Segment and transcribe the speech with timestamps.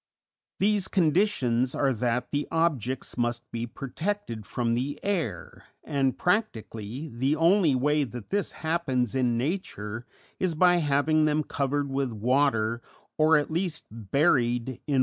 [0.57, 7.35] These conditions are that the objects must be protected from the air, and, practically, the
[7.35, 10.07] only way that this happens in nature
[10.39, 12.81] is by having them covered with water,
[13.19, 14.99] or at least buried in wet ground.